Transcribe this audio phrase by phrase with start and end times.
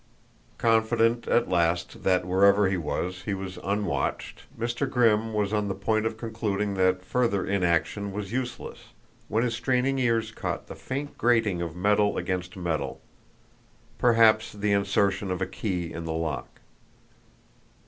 [0.57, 4.89] Confident, at last, that wherever he was, he was unwatched, Mr.
[4.89, 8.93] Grimm was on the point of concluding that further inaction was useless,
[9.27, 12.99] when his straining ears caught the faint grating of metal against metal
[13.99, 16.61] perhaps the insertion of a key in the lock.